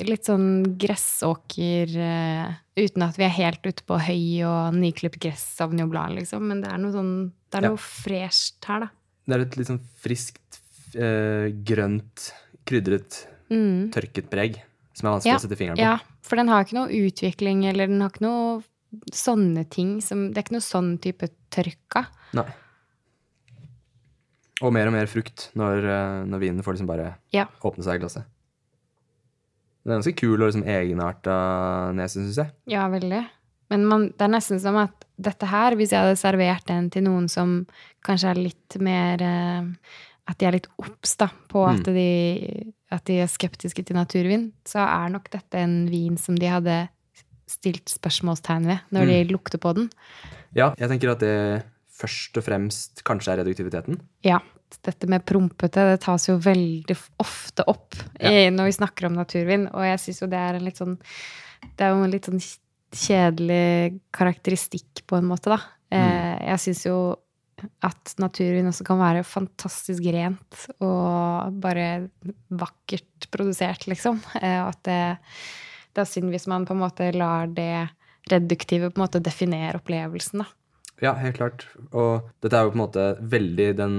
[0.07, 5.45] Litt sånn gressåker eh, Uten at vi er helt ute på høy og nyklipt gress
[5.61, 6.47] av blad, liksom.
[6.47, 7.13] Men det er noe sånn
[7.51, 7.69] Det er Ja.
[7.69, 8.89] noe fresht her, da.
[9.27, 10.59] Det er et litt sånn friskt,
[10.95, 12.31] eh, grønt,
[12.65, 13.91] krydret, Mm.
[13.91, 14.61] tørket preg
[14.93, 15.81] som er vanskelig Ja, å sette fingeren på.
[15.83, 18.63] Ja, for den har ikke noe utvikling, eller den har ikke noe
[19.11, 22.07] sånne ting som Det er ikke noe sånn type tørka.
[22.33, 22.45] Nei.
[24.61, 27.45] Og mer og mer frukt når, eh, når vinen får liksom bare Ja.
[27.63, 28.25] åpne seg i glasset.
[29.83, 31.35] Den er ganske kul og liksom egenarta
[31.97, 32.51] nese, syns jeg.
[32.69, 33.23] Ja, veldig.
[33.71, 37.03] Men man, det er nesten som at dette her, hvis jeg hadde servert den til
[37.05, 37.65] noen som
[38.05, 39.67] kanskje er litt mer eh,
[40.29, 41.15] At de er litt obs
[41.49, 41.79] på Mm.
[41.79, 46.35] at, de, at de er skeptiske til naturvin, så er nok dette en vin som
[46.37, 46.75] de hadde
[47.49, 49.31] stilt spørsmålstegn ved når de Mm.
[49.33, 49.89] lukter på den.
[50.55, 53.99] Ja, jeg tenker at det først og fremst kanskje er reduktiviteten.
[54.23, 54.39] Ja,
[54.85, 59.67] dette med prompete, det tas jo veldig ofte opp i, når vi snakker om naturvin,
[59.71, 60.97] og jeg syns jo det er en litt sånn
[61.61, 62.41] Det er jo en litt sånn
[62.91, 65.59] kjedelig karakteristikk på en måte, da.
[65.93, 66.97] Eh, jeg syns jo
[67.85, 72.07] at naturvin også kan være fantastisk rent og bare
[72.49, 74.21] vakkert produsert, liksom.
[74.41, 75.01] Eh, og at det,
[75.93, 77.87] det er synd hvis man på en måte lar det
[78.31, 80.49] reduktive på en måte definere opplevelsen, da.
[81.01, 81.65] Ja, helt klart.
[81.97, 83.95] Og dette er jo på en måte veldig den,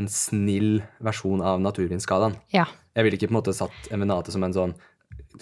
[0.00, 2.36] en snill versjon av naturvinskalaen.
[2.54, 2.66] Ja.
[2.96, 4.74] Jeg ville ikke på en måte satt Eminate som en sånn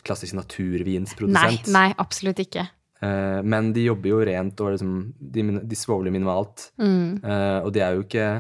[0.06, 1.66] klassisk naturvinsprodusent.
[1.70, 2.68] nei, nei, absolutt ikke.
[3.00, 6.68] Uh, men de jobber jo rent, og liksom, de, de svovler minimalt.
[6.80, 7.20] Mm.
[7.24, 8.30] Uh, og det er jo ikke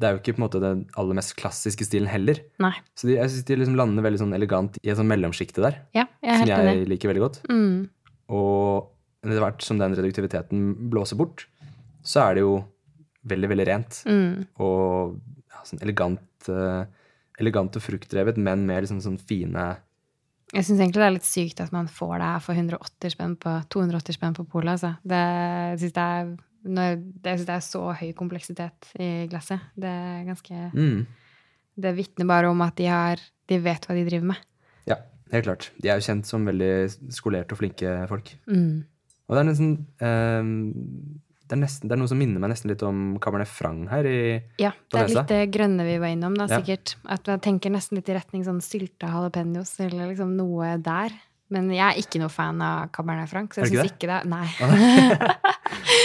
[0.00, 2.38] det er jo ikke på en måte den aller mest klassiske stilen heller.
[2.62, 2.72] Nei.
[2.96, 5.82] Så de, jeg syns de liksom lander veldig sånn elegant i et sånn mellomsjikte der,
[5.96, 7.40] Ja, jeg som jeg liker veldig godt.
[7.50, 7.82] Mm.
[8.32, 11.44] Og etter hvert som den reduktiviteten blåser bort,
[12.00, 12.54] så er det jo
[13.28, 14.00] veldig, veldig rent.
[14.08, 14.46] Mm.
[14.64, 15.18] Og
[15.68, 16.84] sånn elegant, eh,
[17.40, 19.70] elegant og fruktdrevet, men med liksom sånn fine
[20.50, 23.36] Jeg syns egentlig det er litt sykt at man får det her for 180 spenn
[23.38, 24.96] på 280 spenn på polet, altså.
[25.06, 25.24] Det,
[25.74, 26.06] jeg syns det
[26.60, 26.86] det,
[27.24, 29.62] det er så høy kompleksitet i glasset.
[29.80, 30.98] Det er ganske mm,
[31.80, 34.42] Det vitner bare om at de har De vet hva de driver med.
[34.86, 34.98] Ja,
[35.32, 35.70] helt klart.
[35.80, 36.72] De er jo kjent som veldig
[37.14, 38.34] skolerte og flinke folk.
[38.46, 38.84] Mm.
[39.26, 40.52] Og det er nesten eh,
[41.50, 44.06] det, er nesten, det er noe som minner meg nesten litt om Cabernet Franc her
[44.06, 44.18] i
[44.62, 46.60] Ja, det er litt det grønne vi var innom, da, Ja.
[46.60, 46.94] sikkert.
[47.10, 51.10] At jeg tenker nesten litt i retning sånn sylta jalapeños, eller liksom noe der.
[51.50, 54.20] Men jeg er ikke noe fan av Cabernet Franc, så jeg syns ikke det.
[54.30, 54.46] Nei.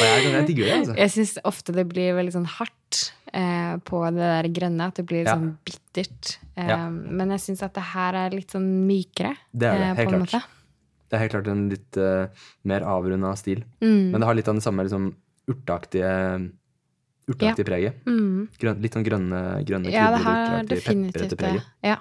[0.02, 0.96] Jeg, jeg digger det, altså.
[0.98, 4.88] Jeg syns ofte det blir veldig sånn hardt eh, på det der grønne.
[4.90, 5.36] At det blir Ja.
[5.38, 6.38] sånn bittert.
[6.58, 6.90] Eh, Ja.
[6.90, 9.36] Men jeg syns at det her er litt sånn mykere.
[9.54, 10.22] Det er det, eh, helt klart.
[10.26, 10.44] måte.
[11.06, 12.26] Det er helt klart en litt uh,
[12.66, 13.64] mer avrunda stil.
[13.80, 14.10] Mm.
[14.12, 15.14] Men det har litt av det samme liksom,
[15.52, 16.52] urteaktige
[17.30, 17.96] urteaktige preget.
[18.06, 18.48] Mm.
[18.62, 21.54] Grøn, litt sånn grønne, grønne Ja, det krydder, har definitivt det.
[21.84, 21.98] Ja.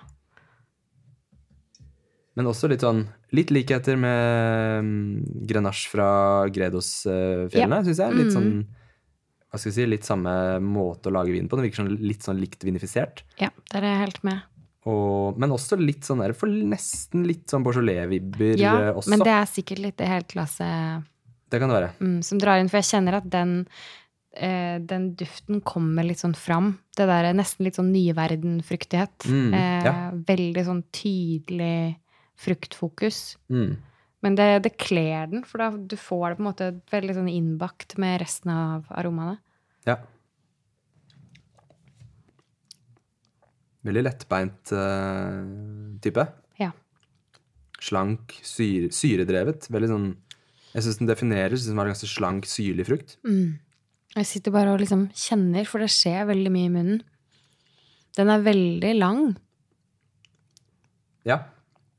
[2.37, 3.05] Men også litt sånn
[3.35, 6.09] litt likheter med mm, Grenache fra
[6.55, 7.87] Gredos-fjellene, Ja.
[7.87, 8.15] syns jeg.
[8.19, 8.35] Litt Mm.
[8.35, 8.67] sånn
[9.55, 11.57] hva skal vi si, litt samme måte å lage vin på.
[11.57, 13.23] Det virker sånn, litt sånn likt vinifisert.
[13.39, 14.43] ja, der er jeg helt med.
[14.87, 19.09] Og, men også litt sånn der, for nesten litt sånn Beaujolais-vibber Ja, eh, også.
[19.09, 21.05] men det er sikkert litt det heltglasset
[21.51, 21.93] Det kan det være.
[22.01, 22.71] mm, som drar inn.
[22.73, 23.67] For jeg kjenner at den,
[24.35, 26.79] eh, den duften kommer litt sånn fram.
[26.97, 29.29] Det der er nesten litt sånn nyverden-fruktighet.
[29.29, 29.95] Mm, eh, ja.
[30.13, 31.99] Veldig sånn tydelig
[32.41, 33.37] fruktfokus.
[33.49, 33.77] Mm.
[34.25, 37.29] Men det, det kler den, for da du får det på en måte veldig sånn
[37.29, 39.37] innbakt med resten av aromaene.
[39.85, 39.99] Ja.
[43.85, 45.45] Veldig lettbeint uh,
[46.01, 46.25] type.
[46.57, 46.71] Ja.
[47.85, 49.69] Slank, syre, syredrevet.
[49.69, 50.09] Veldig sånn
[50.75, 53.17] Jeg syns den defineres som en ganske slank, syrlig frukt.
[53.27, 53.59] Mm.
[54.15, 57.01] Jeg sitter bare og liksom kjenner, for det skjer veldig mye i munnen.
[58.15, 59.23] Den er veldig lang.
[61.27, 61.41] Ja.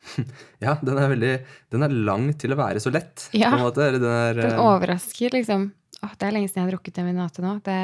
[0.64, 1.32] ja, den er veldig
[1.74, 3.50] Den er lang til å være så lett, Ja.
[3.52, 3.88] på en måte.
[3.98, 5.70] Den er Den eh, overrasker, liksom.
[6.04, 7.56] Åh, det er lenge siden jeg har drukket en vinate nå.
[7.66, 7.78] Det,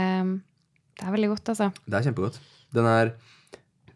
[0.99, 1.71] det er veldig godt, altså.
[1.87, 2.39] Det er kjempegodt.
[2.77, 3.13] Den er,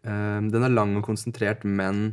[0.02, 2.08] eh, den er lang og konsentrert, men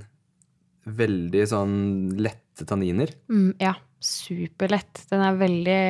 [0.84, 1.76] veldig sånn
[2.20, 3.12] lette tanniner.
[3.32, 3.74] Mm, ja.
[4.04, 5.04] Superlett.
[5.10, 5.84] Den er veldig,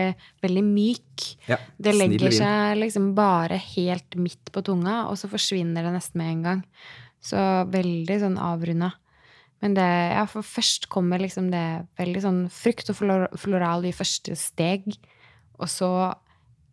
[0.43, 1.27] veldig myk.
[1.49, 6.21] Ja, Det legger seg liksom bare helt midt på tunga, og så forsvinner det nesten
[6.21, 6.61] med en gang.
[7.23, 7.39] Så
[7.71, 8.93] veldig sånn avrunda.
[9.63, 12.99] Men det, ja, for først kommer liksom det veldig sånn frukt og
[13.39, 14.89] floral i første steg.
[15.55, 15.89] Og så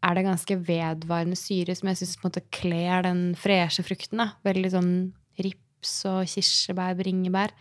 [0.02, 2.16] er det ganske vedvarende syre som jeg syns
[2.50, 4.18] kler den freshe frukten.
[4.18, 4.32] da.
[4.42, 4.92] Veldig sånn
[5.38, 7.54] rips og kirsebær, bringebær.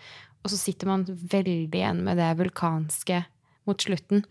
[0.44, 3.26] Og så sitter man veldig igjen med det vulkanske
[3.70, 4.26] mot slutten.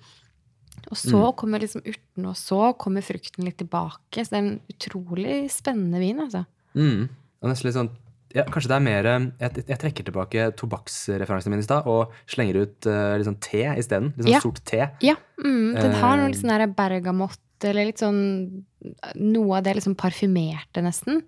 [0.89, 4.23] Og så kommer liksom urtene, og så kommer frukten litt tilbake.
[4.23, 6.45] Så det er en utrolig spennende vin, altså.
[6.79, 7.09] Mm.
[7.43, 7.91] Og nesten litt sånn
[8.37, 12.13] ja, Kanskje det er mer eh, Jeg, jeg trekker tilbake tobakksreferansene min i stad og
[12.29, 14.11] slenger ut uh, litt sånn te isteden.
[14.19, 14.41] Litt sånn Ja.
[14.45, 14.83] sort te.
[15.07, 16.33] Ja, mm, den har noe Eh.
[16.35, 18.21] litt sånn der bergamott, eller litt sånn
[19.19, 21.23] Noe av det liksom parfymerte, nesten.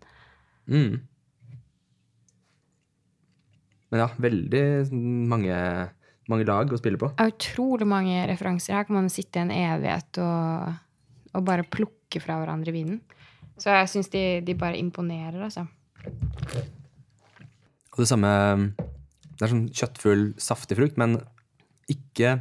[0.69, 1.01] Mm.
[3.91, 4.65] Men ja, veldig
[5.33, 5.57] mange,
[6.31, 7.11] mange lag å spille på.
[7.17, 8.77] Det er utrolig mange referanser.
[8.79, 10.71] Her kan man sitte en evighet og,
[11.35, 13.01] og bare plukke fra hverandre vinen.
[13.61, 15.67] Så jeg syns de, de bare imponerer, altså.
[17.91, 18.31] Og det samme
[19.37, 21.19] Det er sånn kjøttfull, saftig frukt, men
[21.91, 22.39] ikke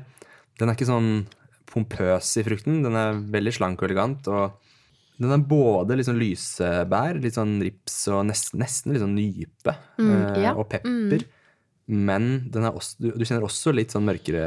[0.59, 1.27] Den er ikke sånn
[1.69, 2.79] pompøs i frukten.
[2.85, 4.27] Den er veldig slank og elegant.
[4.31, 4.57] og
[5.19, 9.75] den er både litt sånn lysebær, litt sånn rips og nesten, nesten litt sånn nype
[9.99, 11.25] Mm, eh, ja, og pepper.
[11.89, 14.43] Men den også, du, du kjenner også litt sånn mørkere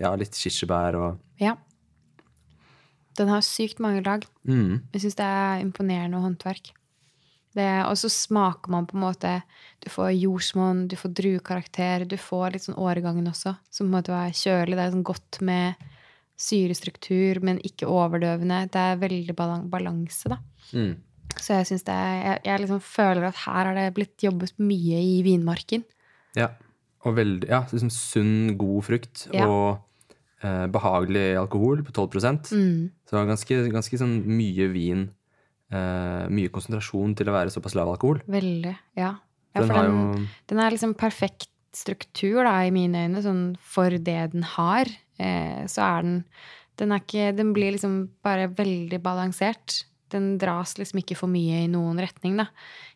[0.00, 1.56] Ja, litt kirsebær og Ja.
[3.18, 4.24] Den har sykt mange lag.
[4.48, 6.70] mm, Jeg syns det er imponerende håndverk.
[7.52, 9.32] Det, og så smaker man på en måte
[9.84, 13.96] Du får jordsmonn, du får druekarakter, du får litt sånn årgangen også, som på en
[13.98, 14.78] måte er kjølig.
[14.78, 15.74] Det er sånn godt med
[16.40, 18.64] syrestruktur, men ikke overdøvende.
[18.72, 20.38] Det er veldig balan balanse, da.
[20.72, 20.94] mm.
[21.36, 24.56] Så jeg syns det er Jeg, jeg liksom føler at her har det blitt jobbet
[24.60, 25.84] mye i vinmarken.
[26.38, 26.52] Ja.
[27.06, 29.26] Og veldig Ja, liksom sunn, god frukt.
[29.34, 29.48] Ja.
[29.48, 32.90] Og eh, behagelig alkohol på 12 Mm.
[33.08, 35.10] Så ganske, ganske sånn mye vin.
[35.72, 38.20] eh, mye konsentrasjon til å være såpass lav alkohol.
[38.28, 38.76] Veldig.
[38.94, 39.14] Ja.
[39.54, 43.88] ja Den den, jo Den er liksom perfekt struktur, da, i mine øyne, sånn for
[43.88, 44.90] det den har.
[45.18, 46.18] Eh, så er den
[46.80, 49.84] den, ikke, den blir liksom bare veldig balansert.
[50.12, 52.48] Den dras liksom ikke for mye i noen retning, da.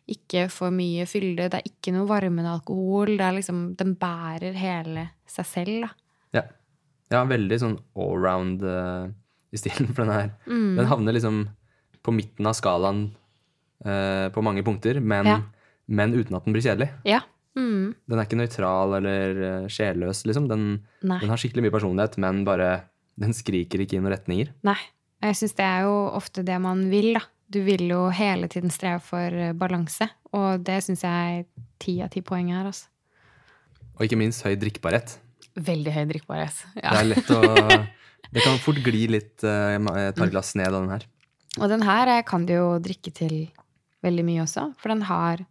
[0.07, 1.49] Ikke for mye fylde.
[1.51, 3.15] Det er ikke noe varmende alkohol.
[3.17, 5.91] Det er liksom, den bærer hele seg selv, da.
[6.37, 6.43] Ja,
[7.13, 9.07] ja veldig sånn allround uh,
[9.51, 9.89] i stilen.
[9.93, 10.75] For den her Mm.
[10.79, 11.45] Den havner liksom
[12.05, 13.09] på midten av skalaen
[13.85, 15.41] uh, på mange punkter, men, Ja.
[15.87, 16.91] men uten at den blir kjedelig.
[17.07, 17.21] Ja.
[17.57, 17.95] Mm.
[18.07, 20.47] Den er ikke nøytral eller uh, sjelløs, liksom.
[20.47, 20.67] Den,
[21.01, 22.85] den har skikkelig mye personlighet, men bare
[23.17, 24.51] Den skriker ikke i noen retninger.
[24.61, 24.77] Nei.
[25.23, 27.23] Jeg syns det er jo ofte det man vil, da.
[27.47, 31.45] Du vil jo hele tiden streve for eh, balanse, og det syns jeg er
[31.79, 32.89] ti av ti poeng her, altså.
[33.97, 35.15] Og ikke minst høy drikkbarhet.
[35.57, 36.59] Veldig høy drikkbarhet.
[36.77, 36.91] Ja.
[36.91, 37.41] Det er lett å
[38.27, 41.05] Det kan fort gli litt Jeg et glass ned av den her.
[41.57, 43.37] Og den her eh, kan du jo drikke til
[44.05, 45.41] veldig mye også, for den har,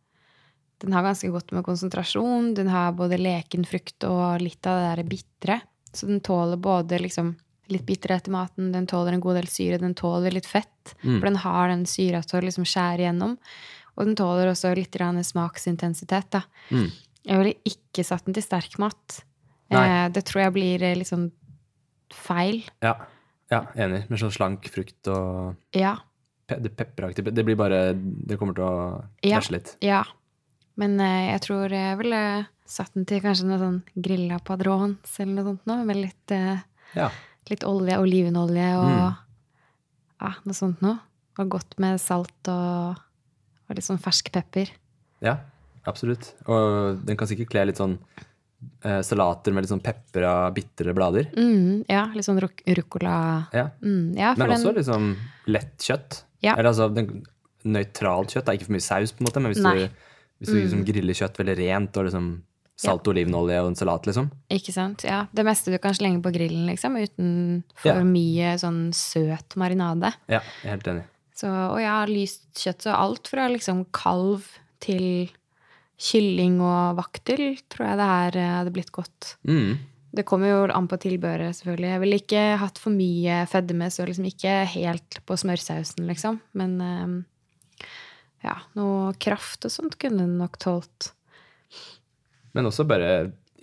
[0.83, 2.53] den har ganske godt med konsentrasjon.
[2.57, 5.59] Den har både leken frukt og litt av det der bitre.
[5.91, 7.35] Så den tåler både liksom
[7.73, 10.95] litt bitterhet i maten, den tåler en god del syre, den tåler litt fett.
[11.03, 11.19] Mm.
[11.19, 13.37] For den har den syra til å liksom skjære igjennom.
[13.97, 14.95] Og den tåler også litt
[15.27, 16.43] smaksintensitet, da.
[16.71, 16.91] Mm.
[17.27, 19.21] Jeg ville ikke satt den til sterk mat.
[19.73, 19.83] Nei.
[20.05, 21.31] Eh, det tror jeg blir eh, litt sånn
[22.15, 22.63] feil.
[22.85, 22.95] Ja,
[23.51, 24.05] ja, enig.
[24.11, 25.97] Med sånn slank frukt og Ja.
[26.47, 29.41] pe det pepperaktige Det blir bare Det kommer til å Ja.
[29.51, 29.77] litt.
[29.81, 30.05] Ja.
[30.77, 35.33] Men eh, jeg tror jeg ville satt den til kanskje noe sånn grilla padrons eller
[35.35, 36.59] noe sånt noe, med litt, eh,
[36.95, 37.11] Ja.
[37.51, 39.17] Litt olje, olivenolje og Mm.
[40.23, 40.99] ja, noe sånt noe.
[41.39, 42.97] Og godt med salt og,
[43.69, 44.71] og litt sånn fersk pepper.
[45.21, 45.37] Ja,
[45.85, 46.31] absolutt.
[46.49, 47.99] Og den kan sikkert kle litt sånn
[48.83, 51.29] eh, salater med litt sånn pepra, bitre blader.
[51.37, 53.49] Mm, ja, litt sånn ruc ruccola.
[53.53, 53.69] Ja.
[53.85, 55.11] Mm, ja, Men også den, liksom
[55.53, 56.23] lett kjøtt.
[56.41, 56.55] Ja.
[56.57, 57.23] Eller altså den,
[57.67, 58.47] nøytralt kjøtt.
[58.47, 59.75] Det er ikke for mye saus, på en måte, men hvis Nei.
[59.77, 59.81] Mm.
[59.85, 62.31] du, hvis du liksom griller kjøtt veldig rent og liksom
[62.77, 64.29] salt olivenolje og en salat, liksom.
[64.53, 65.05] Ikke sant?
[65.09, 67.31] Ja, det meste du kan slenge på grillen, liksom, uten
[67.81, 68.05] for Ja.
[68.05, 70.13] mye sånn søt marinade.
[70.29, 71.05] Ja, jeg er helt enig.
[71.37, 74.45] Så, og ja, lyst kjøtt så alt fra liksom kalv
[74.81, 75.31] til
[75.97, 79.37] kylling og vaktel, tror jeg det her eh, hadde blitt godt.
[79.49, 79.79] Mm.
[80.17, 81.91] Det kommer jo an på tilbehøret, selvfølgelig.
[81.93, 86.41] Jeg ville ikke hatt for mye fedme, så liksom ikke helt på smørsausen, liksom.
[86.57, 87.89] Men eh,
[88.45, 91.11] ja, noe kraft og sånt kunne den nok tålt.
[92.57, 93.11] Men også bare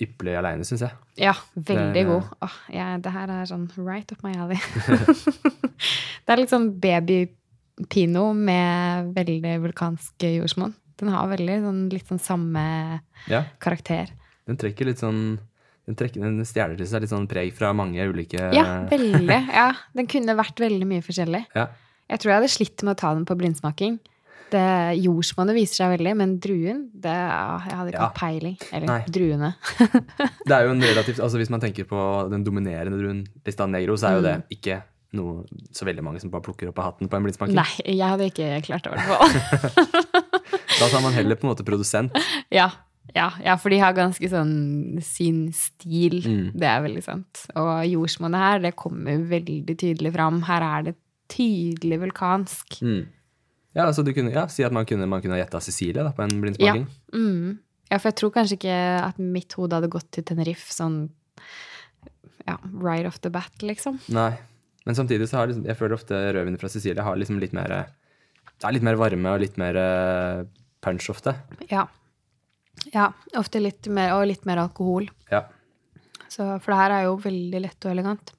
[0.03, 0.91] ypperlig aleine, syns jeg.
[1.21, 2.23] Ja, veldig Det- god.
[2.45, 4.58] Åh, ja, det her er sånn right up my alley.
[6.25, 10.73] det er litt sånn babypino med veldig vulkansk jordsmonn.
[11.01, 12.65] Den har veldig sånn, litt sånn samme
[13.29, 13.43] Ja.
[13.60, 14.10] karakter.
[14.47, 15.39] Den trekker litt sånn
[15.86, 19.27] Den, trekker, den stjeler til seg litt sånn preg fra mange ulike Ja, veldig.
[19.51, 21.41] Ja, den kunne vært veldig mye forskjellig.
[21.53, 21.65] Ja.
[22.10, 23.99] Jeg tror jeg hadde slitt med å ta den på blindsmaking.
[24.53, 24.63] Det
[25.01, 28.09] Jordsmonnet viser seg veldig, men druen det, Jeg hadde ikke Ja.
[28.15, 28.57] peiling.
[28.71, 28.99] Eller Nei.
[29.09, 29.53] druene.
[30.47, 33.95] Det er jo en relativt, altså Hvis man tenker på den dominerende druen Lista Negro,
[33.97, 34.43] så er jo det Mm.
[34.57, 34.81] ikke
[35.13, 37.53] noe så veldig mange som bare plukker opp av hatten på en blindsmaking.
[37.53, 39.93] Nei, jeg hadde ikke klart det, i hvert fall.
[40.79, 42.15] Da tar man heller på en måte produsent.
[42.51, 42.69] ja,
[43.15, 46.19] ja, ja, for de har ganske sånn sin stil.
[46.25, 46.47] Mm.
[46.57, 47.43] Det er veldig sant.
[47.55, 50.41] Og jordsmonnet her, det kommer veldig tydelig fram.
[50.49, 50.95] Her er det
[51.33, 52.79] tydelig vulkansk.
[52.81, 53.03] Mm.
[53.73, 56.21] Ja, altså du kunne, ja, Si at man kunne, man kunne gjetta Cecilie da, på
[56.25, 56.88] en blindsmaking.
[57.13, 57.59] Mm.
[57.89, 61.07] Ja, for jeg tror kanskje ikke at mitt hode hadde gått til Tenerife sånn
[62.47, 63.99] ja, right off the bat, liksom.
[64.13, 64.31] Nei.
[64.86, 67.71] Men samtidig så har liksom, jeg føler ofte rødvin fra Cecilie har liksom litt mer
[67.71, 70.41] Det er litt mer varme og litt mer eh,
[70.83, 71.33] punch ofte.
[71.71, 71.86] Ja.
[72.91, 73.09] Ja,
[73.39, 75.07] ofte litt mer, og litt mer alkohol.
[75.31, 75.45] Ja.
[76.27, 78.33] Så, for det her er jo veldig lett og elegant.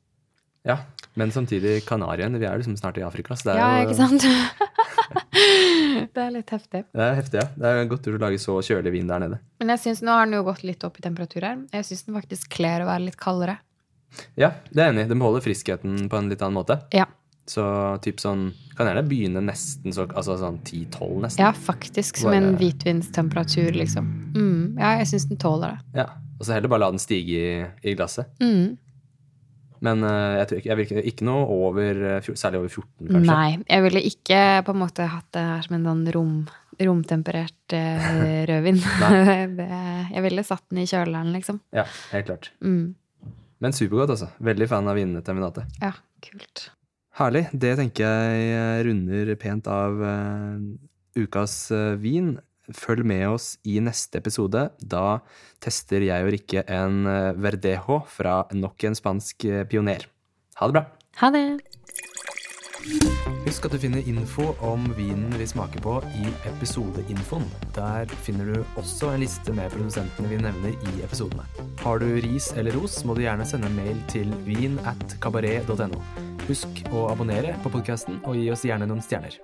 [0.68, 0.79] ja.
[1.14, 2.35] Men samtidig Kanarien.
[2.42, 4.25] Vi er liksom snart i Afrika, så det er Ja, jo ikke sant?
[6.14, 6.85] det er litt heftig.
[6.95, 7.49] Det er heftig, ja.
[7.57, 9.38] Det er godt å lage så kjølig vin der nede.
[9.61, 11.61] Men jeg synes, nå har den jo gått litt opp i temperatur her.
[11.75, 13.59] Jeg syns den faktisk kler å være litt kaldere.
[14.38, 15.09] Ja, det er enig.
[15.11, 16.79] Den beholder friskheten på en litt annen måte.
[16.95, 17.07] Ja,
[17.47, 17.61] Så
[18.01, 21.43] typ sånn Kan gjerne begynne nesten så Altså sånn 10-12, nesten.
[21.45, 22.17] ja faktisk.
[22.23, 24.07] Som en hvitvinstemperatur, liksom.
[24.35, 26.01] Mm, ja, jeg syns den tåler det.
[26.05, 26.07] Ja.
[26.38, 28.27] Og så heller bare la den stige i, i glasset.
[28.43, 28.79] Mm.
[29.85, 33.25] Men eh, jeg tror ikke, jeg vil ikke noe over eh, Særlig over 14, kanskje.
[33.29, 36.37] Nei, jeg ville ikke på en måte hatt det her som en sånn rom,
[36.88, 38.81] romtemperert eh, rødvin.
[40.14, 41.61] jeg ville satt den i kjøleren, liksom.
[41.77, 42.51] Ja, helt klart.
[42.64, 42.94] Mm.
[43.64, 44.31] Men supergodt, altså.
[44.44, 45.66] Veldig fan av vinene til Minate.
[45.83, 45.92] Ja,
[46.25, 46.68] kult.
[47.14, 47.47] Herlig.
[47.53, 50.01] Det tenker jeg runder pent av
[51.14, 51.55] ukas
[52.03, 52.35] vin.
[52.72, 54.70] Følg med oss i neste episode.
[54.81, 55.20] Da
[55.62, 60.09] tester jeg og Rikke en eh, Verdejo fra nok en spansk eh, pioner.
[60.61, 60.87] Ha det bra.
[61.20, 61.46] Ha det!
[63.44, 67.44] Husk at du finner info om vinen vi smaker på i episodeinfoen.
[67.77, 71.44] Der finner du også en liste med produsentene vi nevner i episodene.
[71.85, 76.00] Har du ris eller ros, må du gjerne sende en mail til vin at kabaret.no.
[76.48, 79.38] Husk å abonnere på podkasten, og gi oss gjerne noen stjerner.